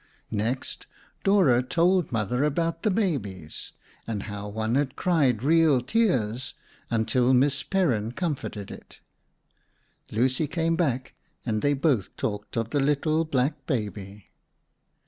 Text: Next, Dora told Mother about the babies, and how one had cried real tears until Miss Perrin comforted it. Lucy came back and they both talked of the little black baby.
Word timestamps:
Next, 0.31 0.87
Dora 1.23 1.61
told 1.61 2.11
Mother 2.11 2.43
about 2.43 2.81
the 2.81 2.89
babies, 2.89 3.71
and 4.07 4.23
how 4.23 4.47
one 4.49 4.73
had 4.73 4.95
cried 4.95 5.43
real 5.43 5.79
tears 5.79 6.55
until 6.89 7.35
Miss 7.35 7.61
Perrin 7.61 8.11
comforted 8.13 8.71
it. 8.71 8.99
Lucy 10.09 10.47
came 10.47 10.75
back 10.75 11.13
and 11.45 11.61
they 11.61 11.75
both 11.75 12.17
talked 12.17 12.57
of 12.57 12.71
the 12.71 12.79
little 12.79 13.25
black 13.25 13.67
baby. 13.67 14.31